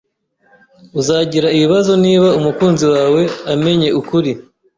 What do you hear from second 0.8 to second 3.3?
Uzagira ibibazo niba umukunzi wawe